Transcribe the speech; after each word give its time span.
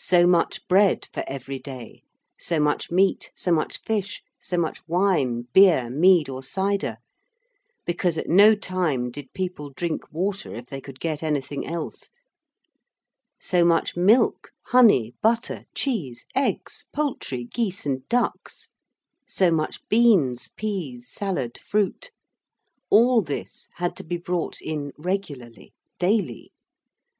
So 0.00 0.26
much 0.26 0.66
bread 0.66 1.06
for 1.12 1.22
every 1.28 1.60
day, 1.60 2.02
so 2.36 2.58
much 2.58 2.90
meat, 2.90 3.30
so 3.36 3.52
much 3.52 3.78
fish, 3.78 4.20
so 4.40 4.58
much 4.58 4.80
wine, 4.88 5.42
beer, 5.52 5.88
mead, 5.88 6.28
or 6.28 6.42
cider 6.42 6.96
because 7.86 8.18
at 8.18 8.28
no 8.28 8.56
time 8.56 9.12
did 9.12 9.32
people 9.32 9.70
drink 9.70 10.10
water 10.12 10.56
if 10.56 10.66
they 10.66 10.80
could 10.80 10.98
get 10.98 11.22
anything 11.22 11.64
else 11.64 12.10
so 13.40 13.64
much 13.64 13.96
milk, 13.96 14.50
honey, 14.66 15.14
butter, 15.22 15.66
cheese, 15.72 16.26
eggs, 16.34 16.86
poultry, 16.92 17.44
geese 17.44 17.86
and 17.86 18.08
ducks, 18.08 18.70
so 19.28 19.52
much 19.52 19.86
beans, 19.88 20.48
pease, 20.56 21.06
salad, 21.08 21.56
fruit. 21.56 22.10
All 22.90 23.22
this 23.22 23.68
had 23.74 23.94
to 23.98 24.02
be 24.02 24.16
brought 24.16 24.60
in 24.60 24.90
regularly 24.98 25.72
daily. 26.00 26.50